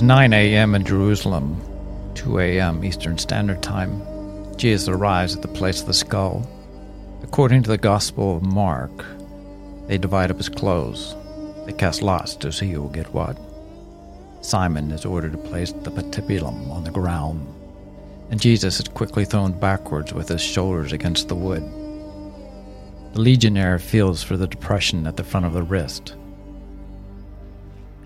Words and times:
is 0.00 0.04
9 0.04 0.32
a.m. 0.32 0.74
in 0.74 0.82
Jerusalem, 0.82 1.60
2 2.14 2.38
a.m. 2.38 2.82
Eastern 2.82 3.18
Standard 3.18 3.62
Time. 3.62 4.00
Jesus 4.56 4.88
arrives 4.88 5.36
at 5.36 5.42
the 5.42 5.48
place 5.48 5.82
of 5.82 5.86
the 5.88 5.92
skull. 5.92 6.48
According 7.22 7.64
to 7.64 7.70
the 7.70 7.76
Gospel 7.76 8.38
of 8.38 8.42
Mark, 8.42 9.04
they 9.88 9.98
divide 9.98 10.30
up 10.30 10.38
his 10.38 10.48
clothes. 10.48 11.14
They 11.66 11.74
cast 11.74 12.00
lots 12.00 12.34
to 12.36 12.50
see 12.50 12.70
who 12.70 12.80
will 12.80 12.88
get 12.88 13.12
what. 13.12 13.38
Simon 14.40 14.90
is 14.90 15.04
ordered 15.04 15.32
to 15.32 15.38
place 15.38 15.72
the 15.72 15.90
patibulum 15.90 16.70
on 16.70 16.82
the 16.82 16.90
ground, 16.90 17.46
and 18.30 18.40
Jesus 18.40 18.80
is 18.80 18.88
quickly 18.88 19.26
thrown 19.26 19.52
backwards 19.52 20.14
with 20.14 20.28
his 20.28 20.40
shoulders 20.40 20.94
against 20.94 21.28
the 21.28 21.34
wood. 21.34 21.62
The 23.12 23.20
legionnaire 23.20 23.78
feels 23.78 24.22
for 24.22 24.38
the 24.38 24.46
depression 24.46 25.06
at 25.06 25.18
the 25.18 25.24
front 25.24 25.44
of 25.44 25.52
the 25.52 25.62
wrist. 25.62 26.14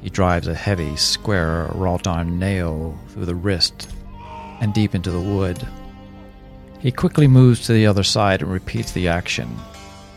He 0.04 0.10
drives 0.10 0.46
a 0.46 0.54
heavy, 0.54 0.96
square, 0.96 1.70
wrought 1.72 2.06
iron 2.06 2.38
nail 2.38 2.94
through 3.08 3.24
the 3.24 3.34
wrist 3.34 3.88
and 4.60 4.74
deep 4.74 4.94
into 4.94 5.10
the 5.10 5.18
wood. 5.18 5.66
He 6.78 6.92
quickly 6.92 7.26
moves 7.26 7.64
to 7.64 7.72
the 7.72 7.86
other 7.86 8.02
side 8.02 8.42
and 8.42 8.52
repeats 8.52 8.92
the 8.92 9.08
action, 9.08 9.56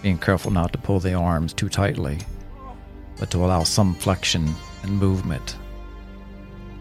being 0.01 0.17
careful 0.17 0.51
not 0.51 0.73
to 0.73 0.77
pull 0.77 0.99
the 0.99 1.13
arms 1.13 1.53
too 1.53 1.69
tightly, 1.69 2.19
but 3.17 3.31
to 3.31 3.37
allow 3.37 3.63
some 3.63 3.95
flexion 3.95 4.53
and 4.83 4.99
movement. 4.99 5.55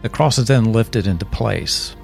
The 0.01 0.09
cross 0.09 0.37
is 0.37 0.47
then 0.47 0.73
lifted 0.73 1.07
into 1.07 1.23
place. 1.23 1.95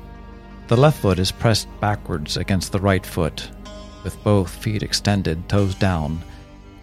The 0.69 0.77
left 0.77 1.01
foot 1.01 1.19
is 1.19 1.33
pressed 1.33 1.67
backwards 1.81 2.37
against 2.37 2.71
the 2.71 2.79
right 2.79 3.05
foot, 3.05 3.51
with 4.05 4.23
both 4.23 4.49
feet 4.49 4.83
extended, 4.83 5.49
toes 5.49 5.75
down, 5.75 6.21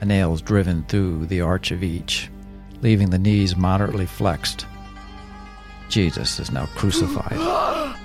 and 0.03 0.09
nails 0.09 0.43
driven 0.43 0.85
through 0.85 1.25
the 1.25 1.41
arch 1.41 1.71
of 1.71 1.83
each 1.83 2.29
leaving 2.83 3.11
the 3.11 3.19
knees 3.19 3.57
moderately 3.57 4.07
flexed. 4.07 4.67
Jesus 5.89 6.39
is 6.39 6.51
now 6.51 6.67
crucified. 6.77 7.97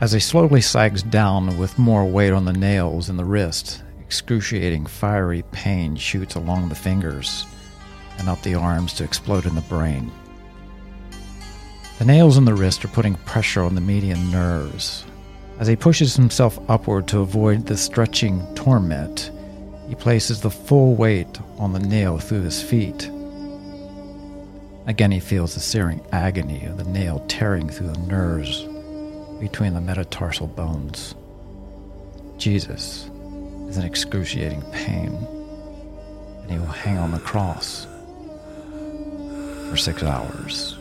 As 0.00 0.12
he 0.12 0.20
slowly 0.20 0.60
sags 0.60 1.02
down 1.02 1.58
with 1.58 1.78
more 1.78 2.04
weight 2.04 2.32
on 2.32 2.44
the 2.44 2.52
nails 2.52 3.10
in 3.10 3.16
the 3.16 3.24
wrist, 3.24 3.82
excruciating 4.00 4.86
fiery 4.86 5.42
pain 5.50 5.96
shoots 5.96 6.36
along 6.36 6.68
the 6.68 6.74
fingers 6.74 7.46
and 8.18 8.28
up 8.28 8.40
the 8.42 8.54
arms 8.54 8.92
to 8.94 9.04
explode 9.04 9.44
in 9.44 9.54
the 9.54 9.60
brain. 9.62 10.10
The 11.98 12.04
nails 12.04 12.38
in 12.38 12.44
the 12.44 12.54
wrist 12.54 12.84
are 12.84 12.88
putting 12.88 13.16
pressure 13.16 13.62
on 13.62 13.74
the 13.74 13.80
median 13.80 14.30
nerves. 14.30 15.04
As 15.58 15.66
he 15.66 15.74
pushes 15.74 16.14
himself 16.14 16.58
upward 16.70 17.08
to 17.08 17.18
avoid 17.18 17.66
the 17.66 17.76
stretching 17.76 18.46
torment, 18.54 19.32
he 19.88 19.96
places 19.96 20.40
the 20.40 20.50
full 20.50 20.94
weight 20.94 21.40
on 21.58 21.72
the 21.72 21.80
nail 21.80 22.18
through 22.18 22.42
his 22.42 22.62
feet 22.62 23.10
Again, 24.88 25.10
he 25.10 25.20
feels 25.20 25.52
the 25.52 25.60
searing 25.60 26.00
agony 26.12 26.64
of 26.64 26.78
the 26.78 26.84
nail 26.84 27.22
tearing 27.28 27.68
through 27.68 27.88
the 27.88 27.98
nerves 27.98 28.62
between 29.38 29.74
the 29.74 29.82
metatarsal 29.82 30.46
bones. 30.46 31.14
Jesus 32.38 33.10
is 33.68 33.76
in 33.76 33.84
excruciating 33.84 34.62
pain, 34.72 35.14
and 36.40 36.50
he 36.50 36.58
will 36.58 36.66
hang 36.68 36.96
on 36.96 37.10
the 37.10 37.18
cross 37.18 37.86
for 39.68 39.76
six 39.76 40.02
hours. 40.02 40.77